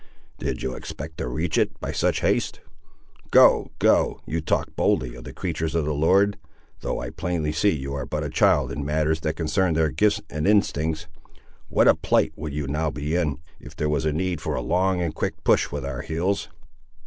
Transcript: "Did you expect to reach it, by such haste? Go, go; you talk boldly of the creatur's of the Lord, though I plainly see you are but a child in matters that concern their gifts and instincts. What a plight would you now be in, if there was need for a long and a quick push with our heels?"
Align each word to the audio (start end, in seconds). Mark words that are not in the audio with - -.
"Did 0.39 0.63
you 0.63 0.73
expect 0.73 1.19
to 1.19 1.27
reach 1.27 1.59
it, 1.59 1.79
by 1.79 1.91
such 1.91 2.21
haste? 2.21 2.59
Go, 3.29 3.69
go; 3.77 4.19
you 4.25 4.41
talk 4.41 4.75
boldly 4.75 5.13
of 5.13 5.25
the 5.25 5.31
creatur's 5.31 5.75
of 5.75 5.85
the 5.85 5.93
Lord, 5.93 6.39
though 6.79 6.99
I 6.99 7.11
plainly 7.11 7.51
see 7.51 7.69
you 7.69 7.93
are 7.93 8.07
but 8.07 8.23
a 8.23 8.29
child 8.31 8.71
in 8.71 8.83
matters 8.83 9.19
that 9.19 9.35
concern 9.35 9.75
their 9.75 9.91
gifts 9.91 10.19
and 10.27 10.47
instincts. 10.47 11.05
What 11.69 11.87
a 11.87 11.93
plight 11.93 12.33
would 12.35 12.51
you 12.51 12.65
now 12.65 12.89
be 12.89 13.15
in, 13.15 13.41
if 13.59 13.75
there 13.75 13.89
was 13.89 14.07
need 14.07 14.41
for 14.41 14.55
a 14.55 14.61
long 14.63 15.01
and 15.01 15.11
a 15.11 15.15
quick 15.15 15.43
push 15.43 15.71
with 15.71 15.85
our 15.85 16.01
heels?" 16.01 16.49